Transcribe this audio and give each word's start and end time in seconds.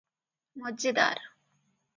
ମଜେଦାର! 0.63 1.31